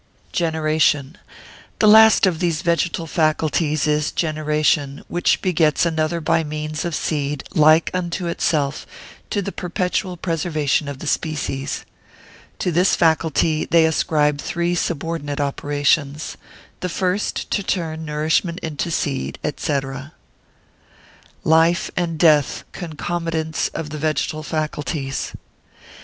Generation.] 0.31 1.15
The 1.77 1.87
last 1.87 2.25
of 2.25 2.39
these 2.39 2.63
vegetal 2.63 3.05
faculties 3.05 3.85
is 3.85 4.11
generation, 4.11 5.03
which 5.09 5.43
begets 5.43 5.85
another 5.85 6.19
by 6.19 6.43
means 6.43 6.83
of 6.85 6.95
seed, 6.95 7.43
like 7.53 7.91
unto 7.93 8.25
itself, 8.25 8.87
to 9.29 9.43
the 9.43 9.51
perpetual 9.51 10.17
preservation 10.17 10.87
of 10.87 10.97
the 10.97 11.05
species. 11.05 11.85
To 12.57 12.71
this 12.71 12.95
faculty 12.95 13.63
they 13.65 13.85
ascribe 13.85 14.39
three 14.41 14.73
subordinate 14.73 15.39
operations:—the 15.39 16.89
first 16.89 17.51
to 17.51 17.61
turn 17.61 18.03
nourishment 18.03 18.57
into 18.61 18.89
seed, 18.89 19.37
&c. 19.57 19.79
Life 21.43 21.91
and 21.95 22.17
Death 22.17 22.63
concomitants 22.71 23.67
of 23.75 23.91
the 23.91 23.99
Vegetal 23.99 24.41
Faculties. 24.41 25.33